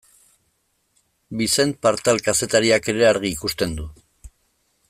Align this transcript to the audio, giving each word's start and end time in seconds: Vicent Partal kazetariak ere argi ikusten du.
Vicent 1.41 1.75
Partal 1.87 2.23
kazetariak 2.31 2.93
ere 2.95 3.07
argi 3.13 3.33
ikusten 3.37 3.81
du. 3.83 3.91